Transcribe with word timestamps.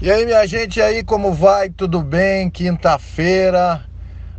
E 0.00 0.12
aí, 0.12 0.24
minha 0.24 0.46
gente, 0.46 0.80
aí, 0.80 1.02
como 1.02 1.32
vai? 1.32 1.68
Tudo 1.68 2.00
bem? 2.00 2.48
Quinta-feira. 2.48 3.84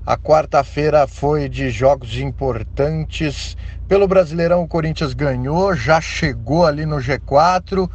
A 0.05 0.16
quarta-feira 0.16 1.05
foi 1.05 1.50
de 1.50 1.70
jogos 1.70 2.18
importantes. 2.18 3.57
Pelo 3.86 4.07
Brasileirão, 4.07 4.64
o 4.64 4.68
Corinthians 4.70 5.14
ganhou, 5.14 5.75
já 5.75 6.00
chegou 6.00 6.66
ali 6.66 6.86
no 6.86 6.95
G4, 6.95 7.91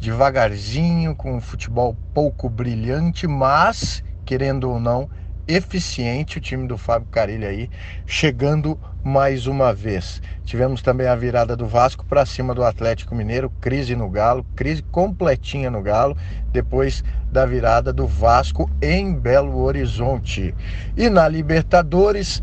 devagarzinho, 0.00 1.14
com 1.14 1.36
um 1.36 1.40
futebol 1.40 1.96
pouco 2.12 2.48
brilhante, 2.48 3.28
mas, 3.28 4.02
querendo 4.24 4.68
ou 4.68 4.80
não, 4.80 5.08
eficiente 5.46 6.38
o 6.38 6.40
time 6.40 6.66
do 6.66 6.78
Fábio 6.78 7.08
Carilho 7.10 7.46
aí, 7.46 7.70
chegando 8.06 8.78
mais 9.02 9.46
uma 9.46 9.74
vez. 9.74 10.22
Tivemos 10.44 10.80
também 10.80 11.06
a 11.06 11.14
virada 11.14 11.54
do 11.54 11.66
Vasco 11.66 12.04
para 12.06 12.24
cima 12.24 12.54
do 12.54 12.64
Atlético 12.64 13.14
Mineiro, 13.14 13.50
crise 13.60 13.94
no 13.94 14.08
Galo, 14.08 14.46
crise 14.56 14.82
completinha 14.82 15.70
no 15.70 15.82
Galo, 15.82 16.16
depois 16.50 17.04
da 17.30 17.44
virada 17.44 17.92
do 17.92 18.06
Vasco 18.06 18.70
em 18.80 19.12
Belo 19.12 19.58
Horizonte. 19.58 20.54
E 20.96 21.10
na 21.10 21.28
Libertadores, 21.28 22.42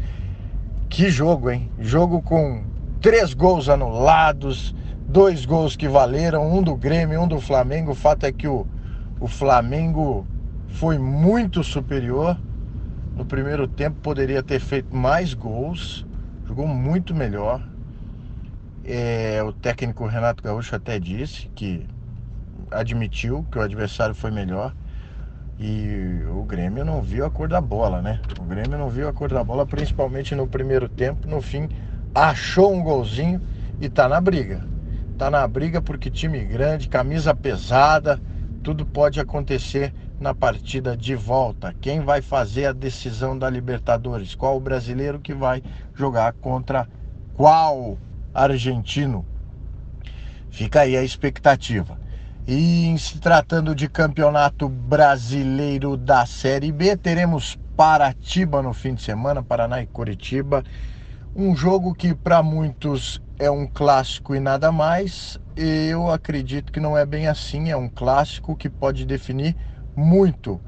que 0.90 1.10
jogo, 1.10 1.50
hein? 1.50 1.72
Jogo 1.80 2.22
com 2.22 2.64
três 3.02 3.34
gols 3.34 3.68
anulados, 3.70 4.76
dois 5.08 5.46
gols 5.46 5.76
que 5.76 5.88
valeram, 5.88 6.52
um 6.56 6.62
do 6.62 6.76
Grêmio, 6.76 7.22
um 7.22 7.28
do 7.28 7.42
Flamengo. 7.42 7.92
O 7.92 7.96
fato 7.96 8.26
é 8.26 8.32
que 8.32 8.48
o, 8.48 8.68
o 9.20 9.28
Flamengo 9.28 10.28
foi 10.68 11.00
muito 11.00 11.64
superior 11.64 12.38
no 13.16 13.26
primeiro 13.26 13.68
tempo 13.68 13.98
poderia 14.02 14.42
ter 14.42 14.60
feito 14.60 14.96
mais 14.96 15.34
gols, 15.34 16.06
jogou 16.48 16.68
muito 16.68 17.14
melhor. 17.14 17.62
É, 18.84 19.42
o 19.44 19.54
técnico 19.54 20.06
Renato 20.06 20.44
Gaúcho 20.44 20.76
até 20.76 21.00
disse 21.00 21.48
que 21.50 21.86
admitiu 22.72 23.46
que 23.52 23.58
o 23.58 23.62
adversário 23.62 24.16
foi 24.16 24.32
melhor. 24.32 24.74
E 25.60 26.24
o 26.28 26.44
Grêmio 26.44 26.84
não 26.84 27.04
viu 27.04 27.24
a 27.24 27.30
cor 27.30 27.48
da 27.48 27.62
bola, 27.62 28.02
né? 28.02 28.20
O 28.40 28.44
Grêmio 28.44 28.80
não 28.80 28.90
viu 28.90 29.08
a 29.08 29.14
cor 29.14 29.30
da 29.30 29.44
bola, 29.44 29.64
principalmente 29.66 30.34
no 30.34 30.48
primeiro 30.48 30.90
tempo. 30.90 31.28
No 31.28 31.40
fim, 31.40 31.70
achou 32.16 32.74
um 32.74 32.82
golzinho 32.82 33.40
e 33.80 33.88
tá 33.88 34.10
na 34.10 34.20
briga. 34.20 34.66
Tá 35.20 35.30
na 35.30 35.48
briga 35.48 35.80
porque 35.80 36.10
time 36.10 36.44
grande, 36.44 36.90
camisa 36.90 37.36
pesada, 37.36 38.20
tudo 38.64 38.88
pode 38.88 39.20
acontecer 39.20 39.94
na 40.22 40.36
partida 40.36 40.96
de 40.96 41.16
volta. 41.16 41.74
Quem 41.82 42.02
vai 42.02 42.22
fazer 42.22 42.68
a 42.68 42.72
decisão 42.72 43.38
da 43.38 43.50
Libertadores? 43.50 44.36
Qual 44.36 44.56
o 44.56 44.60
brasileiro 44.60 45.20
que 45.20 45.34
vai 45.34 45.64
jogar 45.96 46.34
contra 46.34 46.88
qual 47.34 47.98
argentino? 48.32 49.26
Fica 50.52 50.82
aí 50.82 50.96
a 50.96 51.04
expectativa. 51.04 52.00
E 52.48 52.86
em 52.86 52.98
se 53.00 53.20
tratando 53.20 53.74
de 53.74 53.90
campeonato 53.90 54.70
brasileiro 54.70 55.98
da 55.98 56.26
Série 56.28 56.72
B, 56.72 56.96
teremos 56.96 57.58
Paratiba 57.76 58.62
no 58.62 58.74
fim 58.74 58.94
de 58.94 59.02
semana, 59.02 59.42
Paraná 59.42 59.82
e 59.82 59.88
Curitiba. 59.88 60.64
Um 61.36 61.56
jogo 61.56 61.96
que 61.96 62.14
para 62.14 62.44
muitos 62.44 63.20
é 63.40 63.50
um 63.50 63.66
clássico 63.66 64.36
e 64.36 64.40
nada 64.40 64.72
mais. 64.72 65.40
Eu 65.56 66.12
acredito 66.12 66.72
que 66.72 66.80
não 66.80 66.96
é 66.96 67.08
bem 67.08 67.28
assim. 67.28 67.72
É 67.72 67.78
um 67.78 67.90
clássico 67.90 68.56
que 68.56 68.70
pode 68.70 69.04
definir 69.04 69.56
muito, 69.96 70.60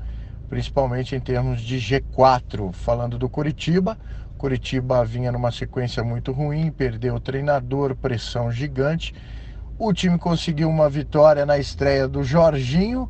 principalmente 0.49 1.15
em 1.15 1.19
termos 1.19 1.61
de 1.61 1.77
G4. 1.77 2.73
Falando 2.73 3.17
do 3.17 3.29
Curitiba, 3.29 3.97
Curitiba 4.37 5.05
vinha 5.05 5.31
numa 5.31 5.51
sequência 5.51 6.03
muito 6.03 6.31
ruim, 6.31 6.69
perdeu 6.69 7.15
o 7.15 7.19
treinador, 7.19 7.95
pressão 7.95 8.51
gigante. 8.51 9.13
O 9.79 9.93
time 9.93 10.17
conseguiu 10.17 10.69
uma 10.69 10.89
vitória 10.89 11.45
na 11.45 11.57
estreia 11.57 12.07
do 12.07 12.23
Jorginho 12.23 13.09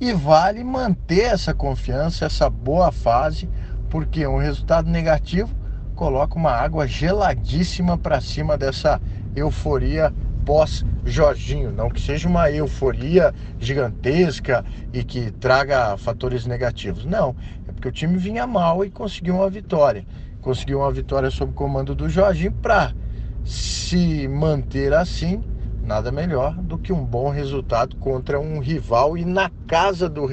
e 0.00 0.12
vale 0.12 0.64
manter 0.64 1.26
essa 1.26 1.54
confiança, 1.54 2.24
essa 2.24 2.50
boa 2.50 2.90
fase, 2.90 3.48
porque 3.88 4.26
um 4.26 4.38
resultado 4.38 4.90
negativo 4.90 5.54
coloca 5.94 6.36
uma 6.36 6.50
água 6.50 6.88
geladíssima 6.88 7.96
para 7.96 8.20
cima 8.20 8.58
dessa 8.58 9.00
euforia 9.36 10.12
pós 10.44 10.84
Jorginho, 11.04 11.72
não 11.72 11.90
que 11.90 12.00
seja 12.00 12.28
uma 12.28 12.50
euforia 12.50 13.34
gigantesca 13.58 14.64
e 14.92 15.02
que 15.02 15.30
traga 15.32 15.96
fatores 15.96 16.46
negativos. 16.46 17.04
Não, 17.04 17.34
é 17.68 17.72
porque 17.72 17.88
o 17.88 17.92
time 17.92 18.16
vinha 18.16 18.46
mal 18.46 18.84
e 18.84 18.90
conseguiu 18.90 19.36
uma 19.36 19.50
vitória. 19.50 20.04
Conseguiu 20.40 20.78
uma 20.78 20.92
vitória 20.92 21.30
sob 21.30 21.52
comando 21.52 21.94
do 21.94 22.08
Jorginho 22.08 22.52
para 22.52 22.92
se 23.44 24.28
manter 24.28 24.92
assim, 24.92 25.42
nada 25.82 26.12
melhor 26.12 26.54
do 26.54 26.78
que 26.78 26.92
um 26.92 27.04
bom 27.04 27.28
resultado 27.28 27.96
contra 27.96 28.38
um 28.38 28.60
rival 28.60 29.18
e 29.18 29.24
na 29.24 29.50
casa 29.66 30.08
do, 30.08 30.28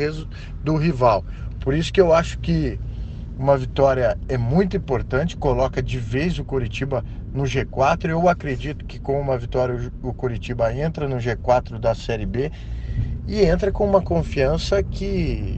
do 0.63 0.75
rival. 0.75 1.25
Por 1.59 1.73
isso 1.73 1.91
que 1.91 1.99
eu 1.99 2.13
acho 2.13 2.39
que 2.39 2.79
uma 3.39 3.57
vitória 3.57 4.19
é 4.27 4.38
muito 4.38 4.75
importante, 4.75 5.38
coloca 5.38 5.81
de 5.81 5.97
vez 5.97 6.38
o 6.38 6.44
Curitiba 6.44 7.05
no 7.33 7.44
G4. 7.44 8.09
Eu 8.09 8.27
acredito 8.27 8.83
que 8.83 9.00
com 9.00 9.17
uma 9.17 9.38
vitória 9.38 9.89
o 10.03 10.13
Curitiba 10.13 10.73
entra 10.73 11.07
no 11.07 11.16
G4 11.16 11.79
da 11.79 11.95
Série 11.95 12.25
B 12.25 12.51
e 13.25 13.39
entra 13.39 13.72
com 13.72 13.88
uma 13.88 14.01
confiança 14.01 14.83
que, 14.83 15.57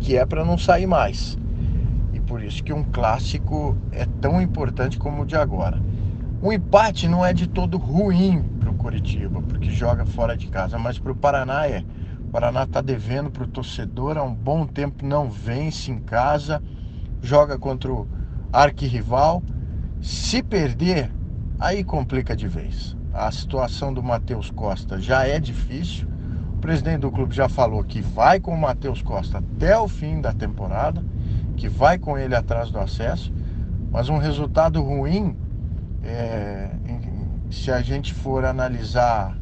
que 0.00 0.16
é 0.16 0.26
para 0.26 0.44
não 0.44 0.58
sair 0.58 0.88
mais. 0.88 1.38
E 2.12 2.18
por 2.18 2.42
isso 2.42 2.64
que 2.64 2.72
um 2.72 2.82
clássico 2.82 3.78
é 3.92 4.04
tão 4.20 4.42
importante 4.42 4.98
como 4.98 5.22
o 5.22 5.26
de 5.26 5.36
agora. 5.36 5.80
O 6.42 6.52
empate 6.52 7.06
não 7.06 7.24
é 7.24 7.32
de 7.32 7.46
todo 7.46 7.78
ruim 7.78 8.42
para 8.58 8.70
o 8.70 8.74
Curitiba, 8.74 9.40
porque 9.42 9.70
joga 9.70 10.04
fora 10.04 10.36
de 10.36 10.48
casa, 10.48 10.76
mas 10.80 10.98
para 10.98 11.12
o 11.12 11.16
Paraná 11.16 11.64
é. 11.64 11.84
O 12.18 12.30
Paraná 12.30 12.64
está 12.64 12.80
devendo 12.80 13.30
para 13.30 13.44
o 13.44 13.48
torcedor 13.48 14.18
há 14.18 14.22
um 14.24 14.34
bom 14.34 14.66
tempo, 14.66 15.06
não 15.06 15.30
vence 15.30 15.92
em 15.92 16.00
casa 16.00 16.60
joga 17.22 17.58
contra 17.58 17.92
o 17.92 18.06
arquirrival. 18.52 19.42
Se 20.00 20.42
perder, 20.42 21.10
aí 21.58 21.82
complica 21.82 22.36
de 22.36 22.48
vez. 22.48 22.96
A 23.12 23.30
situação 23.30 23.92
do 23.92 24.02
Matheus 24.02 24.50
Costa 24.50 25.00
já 25.00 25.26
é 25.26 25.38
difícil. 25.40 26.06
O 26.54 26.58
presidente 26.58 27.00
do 27.00 27.10
clube 27.10 27.34
já 27.34 27.48
falou 27.48 27.82
que 27.84 28.00
vai 28.00 28.40
com 28.40 28.52
o 28.52 28.60
Matheus 28.60 29.02
Costa 29.02 29.38
até 29.38 29.78
o 29.78 29.88
fim 29.88 30.20
da 30.20 30.32
temporada, 30.32 31.04
que 31.56 31.68
vai 31.68 31.98
com 31.98 32.18
ele 32.18 32.34
atrás 32.34 32.70
do 32.70 32.78
acesso. 32.78 33.32
Mas 33.90 34.08
um 34.08 34.18
resultado 34.18 34.82
ruim, 34.82 35.36
é, 36.02 36.70
se 37.50 37.70
a 37.70 37.80
gente 37.80 38.12
for 38.12 38.44
analisar 38.44 39.36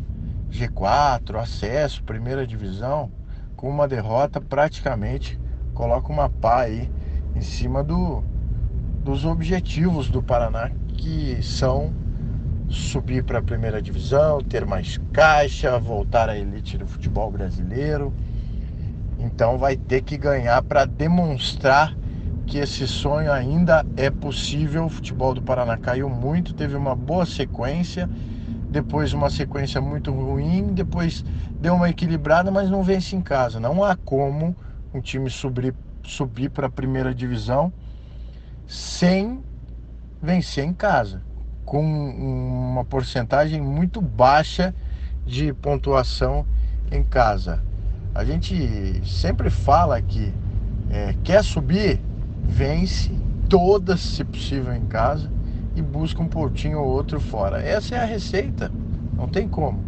G4, 0.50 1.37
acesso, 1.37 2.03
primeira 2.04 2.47
divisão, 2.47 3.10
com 3.56 3.69
uma 3.69 3.88
derrota 3.88 4.41
praticamente 4.41 5.38
coloca 5.75 6.12
uma 6.12 6.28
pá 6.28 6.62
aí 6.62 6.91
em 7.37 7.41
cima 7.43 7.85
do, 7.85 8.25
dos 9.05 9.27
objetivos 9.27 10.09
do 10.09 10.23
Paraná, 10.23 10.71
que 10.89 11.43
são 11.43 11.93
subir 12.69 13.23
para 13.23 13.39
a 13.39 13.43
primeira 13.43 13.81
divisão, 13.81 14.41
ter 14.41 14.65
mais 14.65 14.99
caixa, 15.13 15.79
voltar 15.79 16.31
à 16.31 16.37
elite 16.37 16.79
do 16.79 16.87
futebol 16.87 17.31
brasileiro. 17.31 18.13
Então 19.19 19.59
vai 19.59 19.77
ter 19.77 20.03
que 20.03 20.17
ganhar 20.17 20.63
para 20.63 20.87
demonstrar 20.87 21.95
que 22.47 22.59
esse 22.59 22.87
sonho 22.87 23.31
ainda 23.31 23.85
é 23.97 24.11
possível. 24.11 24.87
O 24.87 24.91
futebol 24.91 25.35
do 25.35 25.43
Paraná 25.43 25.77
caiu 25.77 26.09
muito, 26.09 26.55
teve 26.55 26.75
uma 26.75 26.97
boa 26.97 27.27
sequência, 27.27 28.09
depois 28.71 29.13
uma 29.13 29.29
sequência 29.29 29.81
muito 29.81 30.11
ruim, 30.11 30.73
depois 30.73 31.23
deu 31.61 31.75
uma 31.75 31.91
equilibrada, 31.91 32.51
mas 32.51 32.71
não 32.71 32.83
vence 32.83 33.15
em 33.15 33.21
casa. 33.21 33.61
Não 33.61 33.85
há 33.85 33.95
como 33.95 34.57
um 34.95 35.01
time 35.01 35.29
subir 35.29 35.75
subir 36.06 36.50
para 36.50 36.67
a 36.67 36.71
primeira 36.71 37.15
divisão 37.15 37.72
sem 38.67 39.43
vencer 40.22 40.65
em 40.65 40.72
casa, 40.72 41.22
com 41.65 41.83
uma 41.83 42.84
porcentagem 42.84 43.61
muito 43.61 44.00
baixa 44.00 44.75
de 45.25 45.53
pontuação 45.53 46.47
em 46.91 47.03
casa. 47.03 47.62
A 48.14 48.25
gente 48.25 49.03
sempre 49.05 49.50
fala 49.50 50.00
que 50.00 50.32
é, 50.91 51.14
quer 51.23 51.44
subir, 51.44 52.00
vence 52.43 53.11
todas, 53.49 54.00
se 54.00 54.25
possível, 54.25 54.75
em 54.75 54.87
casa 54.87 55.31
e 55.75 55.82
busca 55.82 56.23
um 56.23 56.29
pontinho 56.29 56.81
ou 56.81 56.87
outro 56.87 57.20
fora. 57.20 57.61
Essa 57.61 57.97
é 57.97 57.99
a 57.99 58.05
receita, 58.05 58.73
não 59.14 59.29
tem 59.29 59.49
como. 59.49 59.85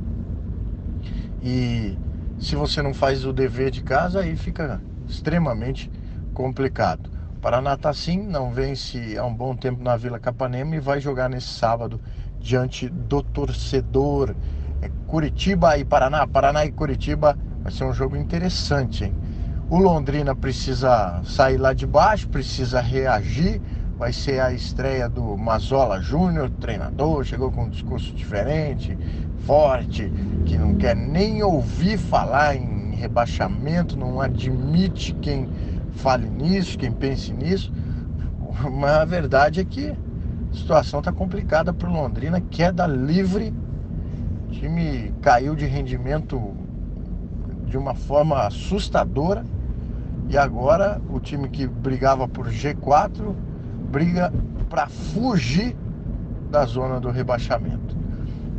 E 1.42 1.96
se 2.38 2.54
você 2.54 2.82
não 2.82 2.92
faz 2.92 3.24
o 3.24 3.32
dever 3.32 3.70
de 3.70 3.82
casa, 3.82 4.20
aí 4.20 4.36
fica 4.36 4.80
extremamente 5.08 5.90
complicado. 6.38 7.10
O 7.36 7.40
Paraná 7.40 7.74
está 7.74 7.92
sim, 7.92 8.22
não 8.22 8.52
vence 8.52 9.18
há 9.18 9.24
um 9.24 9.34
bom 9.34 9.56
tempo 9.56 9.82
na 9.82 9.96
Vila 9.96 10.20
Capanema 10.20 10.76
e 10.76 10.80
vai 10.80 11.00
jogar 11.00 11.28
nesse 11.28 11.48
sábado 11.48 12.00
diante 12.38 12.88
do 12.88 13.24
torcedor. 13.24 14.36
É 14.80 14.88
Curitiba 15.08 15.76
e 15.76 15.84
Paraná, 15.84 16.24
Paraná 16.28 16.64
e 16.64 16.70
Curitiba 16.70 17.36
vai 17.60 17.72
ser 17.72 17.82
um 17.84 17.92
jogo 17.92 18.16
interessante, 18.16 19.04
hein? 19.04 19.14
O 19.68 19.78
Londrina 19.78 20.34
precisa 20.34 21.20
sair 21.24 21.56
lá 21.58 21.72
de 21.72 21.86
baixo, 21.86 22.28
precisa 22.28 22.80
reagir. 22.80 23.60
Vai 23.98 24.12
ser 24.12 24.40
a 24.40 24.52
estreia 24.52 25.08
do 25.08 25.36
Mazola 25.36 26.00
Júnior, 26.00 26.50
treinador, 26.60 27.24
chegou 27.24 27.50
com 27.50 27.64
um 27.64 27.68
discurso 27.68 28.12
diferente, 28.14 28.96
forte, 29.40 30.08
que 30.46 30.56
não 30.56 30.76
quer 30.76 30.94
nem 30.94 31.42
ouvir 31.42 31.98
falar 31.98 32.54
em 32.54 32.94
rebaixamento, 32.94 33.98
não 33.98 34.20
admite 34.20 35.12
quem 35.14 35.48
fale 35.98 36.28
nisso, 36.28 36.78
quem 36.78 36.90
pense 36.90 37.32
nisso. 37.32 37.72
Mas 38.72 38.90
a 38.90 39.04
verdade 39.04 39.60
é 39.60 39.64
que 39.64 39.90
a 39.90 40.54
situação 40.54 41.00
está 41.00 41.12
complicada 41.12 41.72
para 41.72 41.88
o 41.88 41.92
Londrina, 41.92 42.40
queda 42.40 42.86
livre. 42.86 43.52
O 44.48 44.52
time 44.52 45.12
caiu 45.20 45.54
de 45.54 45.66
rendimento 45.66 46.54
de 47.66 47.76
uma 47.76 47.94
forma 47.94 48.46
assustadora. 48.46 49.44
E 50.28 50.36
agora 50.36 51.00
o 51.08 51.18
time 51.20 51.48
que 51.48 51.66
brigava 51.66 52.28
por 52.28 52.48
G4 52.48 53.34
briga 53.90 54.32
para 54.68 54.86
fugir 54.86 55.74
da 56.50 56.64
zona 56.64 57.00
do 57.00 57.10
rebaixamento. 57.10 57.96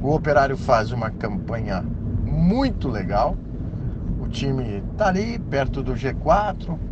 O 0.01 0.13
Operário 0.13 0.57
faz 0.57 0.91
uma 0.91 1.09
campanha 1.11 1.83
muito 2.25 2.87
legal. 2.87 3.35
O 4.19 4.27
time 4.27 4.83
está 4.91 5.07
ali 5.09 5.37
perto 5.37 5.83
do 5.83 5.93
G4. 5.93 6.88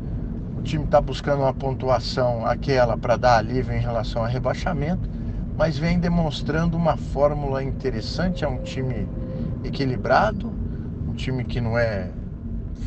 O 0.57 0.61
time 0.61 0.83
está 0.83 0.99
buscando 0.99 1.43
uma 1.43 1.53
pontuação 1.53 2.45
aquela 2.45 2.97
para 2.97 3.15
dar 3.15 3.37
alívio 3.37 3.73
em 3.75 3.79
relação 3.79 4.23
ao 4.23 4.27
rebaixamento, 4.27 5.07
mas 5.55 5.77
vem 5.77 5.99
demonstrando 5.99 6.75
uma 6.75 6.97
fórmula 6.97 7.63
interessante. 7.63 8.43
É 8.43 8.47
um 8.47 8.57
time 8.57 9.07
equilibrado, 9.63 10.51
um 11.07 11.13
time 11.13 11.43
que 11.43 11.61
não 11.61 11.77
é 11.77 12.09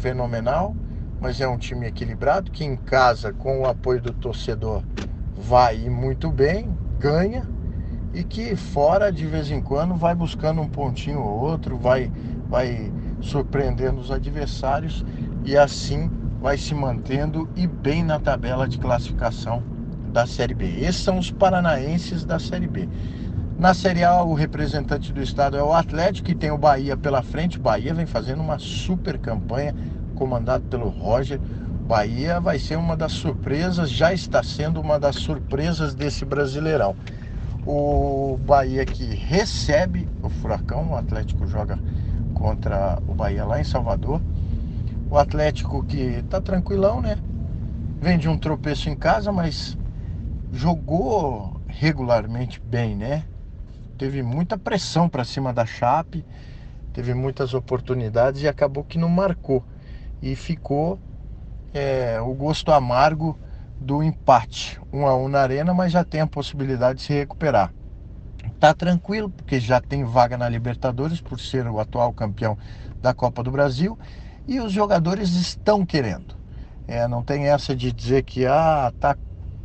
fenomenal, 0.01 0.75
mas 1.21 1.41
é 1.41 1.47
um 1.47 1.57
time 1.57 1.87
equilibrado 1.87 2.51
que 2.51 2.65
em 2.65 2.77
casa, 2.77 3.33
com 3.33 3.61
o 3.61 3.67
apoio 3.67 4.03
do 4.03 4.13
torcedor, 4.13 4.83
vai 5.37 5.89
muito 5.89 6.29
bem, 6.29 6.77
ganha 6.99 7.47
e 8.13 8.25
que 8.25 8.57
fora 8.57 9.13
de 9.13 9.27
vez 9.27 9.51
em 9.51 9.61
quando 9.61 9.95
vai 9.95 10.15
buscando 10.15 10.61
um 10.61 10.69
pontinho 10.69 11.21
ou 11.21 11.39
outro, 11.41 11.79
vai, 11.79 12.11
vai 12.49 12.93
surpreendendo 13.21 14.01
os 14.01 14.11
adversários 14.11 15.05
e 15.45 15.57
assim 15.57 16.11
vai 16.41 16.57
se 16.57 16.75
mantendo 16.75 17.49
e 17.55 17.67
bem 17.67 18.03
na 18.03 18.19
tabela 18.19 18.67
de 18.67 18.79
classificação 18.79 19.63
da 20.11 20.27
Série 20.27 20.55
B. 20.55 20.67
Esses 20.81 21.03
são 21.03 21.19
os 21.19 21.31
paranaenses 21.31 22.25
da 22.25 22.39
Série 22.39 22.67
B. 22.67 22.89
Na 23.59 23.75
Série 23.75 24.03
A, 24.03 24.23
o 24.23 24.33
representante 24.33 25.13
do 25.13 25.23
estado 25.23 25.57
é 25.57 25.63
o 25.63 25.73
Atlético, 25.75 26.29
que 26.29 26.35
tem 26.35 26.51
o 26.51 26.57
Bahia 26.57 26.97
pela 26.97 27.23
frente. 27.23 27.59
O 27.59 27.61
Bahia 27.61 27.93
vem 27.93 28.07
fazendo 28.07 28.41
uma 28.41 28.59
super 28.59 29.19
campanha, 29.19 29.75
comandado 30.15 30.65
pelo 30.65 30.89
Roger. 30.89 31.39
Bahia 31.87 32.41
vai 32.41 32.59
ser 32.59 32.77
uma 32.77 32.97
das 32.97 33.13
surpresas, 33.13 33.91
já 33.91 34.15
está 34.15 34.43
sendo 34.43 34.81
uma 34.81 34.99
das 34.99 35.17
surpresas 35.17 35.95
desse 35.95 36.25
Brasileirão. 36.25 36.97
O 37.67 38.39
Bahia 38.47 38.87
que 38.87 39.05
recebe 39.05 40.09
o 40.23 40.31
Furacão, 40.31 40.93
o 40.93 40.97
Atlético 40.97 41.47
joga 41.47 41.79
contra 42.33 42.99
o 43.07 43.13
Bahia 43.13 43.45
lá 43.45 43.61
em 43.61 43.65
Salvador. 43.65 44.23
O 45.11 45.19
Atlético 45.19 45.83
que 45.83 46.23
tá 46.31 46.41
tranquilão, 46.41 47.03
né? 47.03 47.19
Vem 48.01 48.17
de 48.17 48.29
um 48.29 48.39
tropeço 48.39 48.89
em 48.89 48.95
casa, 48.95 49.33
mas 49.33 49.77
jogou 50.53 51.61
regularmente 51.67 52.61
bem, 52.61 52.95
né? 52.95 53.25
Teve 53.99 54.23
muita 54.23 54.57
pressão 54.57 55.09
para 55.09 55.25
cima 55.25 55.53
da 55.53 55.67
Chape, 55.67 56.25
teve 56.93 57.13
muitas 57.13 57.55
oportunidades 57.55 58.43
e 58.43 58.49
acabou 58.49 58.85
que 58.85 58.99
não 58.99 59.09
marcou. 59.09 59.65
E 60.23 60.37
ficou 60.37 60.97
é, 61.75 62.21
o 62.21 62.33
gosto 62.33 62.71
amargo 62.71 63.37
do 63.81 64.05
empate, 64.05 64.81
um 64.93 65.09
a 65.09 65.17
um 65.17 65.27
na 65.27 65.41
arena, 65.41 65.75
mas 65.75 65.91
já 65.91 66.05
tem 66.05 66.21
a 66.21 66.27
possibilidade 66.27 67.01
de 67.01 67.05
se 67.05 67.13
recuperar. 67.13 67.75
Tá 68.61 68.73
tranquilo, 68.73 69.29
porque 69.29 69.59
já 69.59 69.81
tem 69.81 70.05
vaga 70.05 70.39
na 70.39 70.49
Libertadores 70.49 71.21
por 71.21 71.41
ser 71.41 71.67
o 71.67 71.81
atual 71.81 72.13
campeão 72.13 72.57
da 73.03 73.13
Copa 73.13 73.43
do 73.43 73.51
Brasil 73.51 73.99
e 74.47 74.61
os 74.61 74.73
jogadores 74.73 75.31
estão 75.35 75.85
querendo. 75.85 76.35
É, 76.87 77.07
não 77.07 77.23
tem 77.23 77.47
essa 77.47 77.75
de 77.75 77.93
dizer 77.93 78.25
que 78.25 78.47
ah, 78.47 78.93
tá 78.99 79.17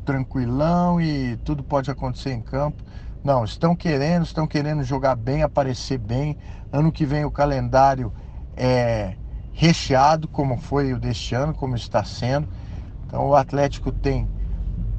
tranquilão 0.06 1.02
e 1.02 1.38
tudo 1.38 1.64
pode 1.64 1.90
acontecer 1.90 2.32
em 2.32 2.42
campo. 2.42 2.84
Não, 3.24 3.44
estão 3.44 3.76
querendo, 3.76 4.24
estão 4.24 4.46
querendo 4.46 4.84
jogar 4.84 5.16
bem, 5.16 5.42
aparecer 5.42 5.98
bem. 5.98 6.38
Ano 6.72 6.92
que 6.92 7.06
vem 7.06 7.26
o 7.26 7.32
calendário 7.32 8.14
é 8.56 9.16
recheado, 9.52 10.28
como 10.28 10.58
foi 10.58 10.94
o 10.94 11.00
deste 11.00 11.34
ano, 11.34 11.54
como 11.54 11.76
está 11.76 12.04
sendo. 12.04 12.48
Então 13.08 13.28
o 13.28 13.36
Atlético 13.36 13.92
tem 13.92 14.30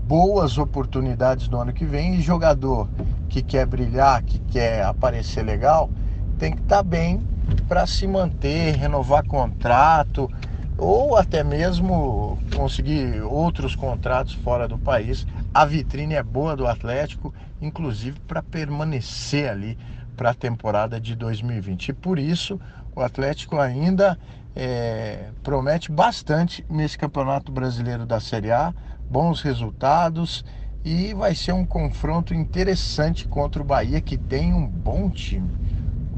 boas 0.06 0.58
oportunidades 0.58 1.48
no 1.48 1.60
ano 1.60 1.72
que 1.72 1.84
vem 1.84 2.14
e 2.14 2.20
jogador 2.20 2.88
que 3.28 3.42
quer 3.42 3.66
brilhar, 3.66 4.22
que 4.22 4.38
quer 4.38 4.84
aparecer 4.84 5.42
legal, 5.42 5.90
tem 6.38 6.52
que 6.52 6.62
estar 6.62 6.76
tá 6.76 6.82
bem 6.82 7.20
para 7.68 7.86
se 7.86 8.06
manter, 8.06 8.76
renovar 8.76 9.24
contrato 9.26 10.30
ou 10.78 11.16
até 11.16 11.42
mesmo 11.42 12.38
conseguir 12.54 13.22
outros 13.22 13.74
contratos 13.74 14.34
fora 14.34 14.68
do 14.68 14.78
país. 14.78 15.26
A 15.52 15.64
vitrine 15.64 16.14
é 16.14 16.22
boa 16.22 16.54
do 16.54 16.66
Atlético, 16.66 17.32
inclusive 17.60 18.18
para 18.20 18.42
permanecer 18.42 19.50
ali 19.50 19.78
para 20.16 20.30
a 20.30 20.34
temporada 20.34 21.00
de 21.00 21.14
2020. 21.14 21.88
E 21.88 21.92
por 21.92 22.18
isso 22.18 22.60
o 22.94 23.00
Atlético 23.00 23.58
ainda 23.58 24.18
é, 24.54 25.30
promete 25.42 25.92
bastante 25.92 26.64
nesse 26.68 26.96
Campeonato 26.96 27.52
Brasileiro 27.52 28.06
da 28.06 28.20
Série 28.20 28.50
A, 28.50 28.72
bons 29.08 29.42
resultados 29.42 30.44
e 30.84 31.12
vai 31.14 31.34
ser 31.34 31.52
um 31.52 31.66
confronto 31.66 32.32
interessante 32.32 33.26
contra 33.26 33.60
o 33.60 33.64
Bahia, 33.64 34.00
que 34.00 34.16
tem 34.16 34.54
um 34.54 34.66
bom 34.66 35.10
time. 35.10 35.50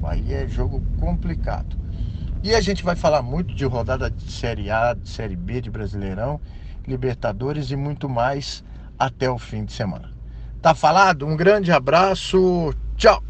Bahia 0.09 0.45
é 0.45 0.49
jogo 0.49 0.83
complicado. 0.99 1.77
E 2.43 2.55
a 2.55 2.63
gente 2.63 2.83
vai 2.83 2.97
falar 2.97 3.21
muito 3.21 3.55
de 3.55 3.67
rodada 3.67 4.11
de 4.11 4.23
Série 4.33 4.71
A, 4.71 4.95
de 4.95 5.07
Série 5.07 5.37
B, 5.37 5.61
de 5.61 5.71
Brasileirão, 5.71 6.41
Libertadores 6.87 7.71
e 7.71 7.77
muito 7.77 8.09
mais 8.09 8.65
até 8.99 9.31
o 9.31 9.37
fim 9.37 9.67
de 9.67 9.73
semana. 9.73 10.11
Tá 10.63 10.75
falado? 10.75 11.27
Um 11.27 11.37
grande 11.37 11.71
abraço, 11.71 12.75
tchau! 12.97 13.28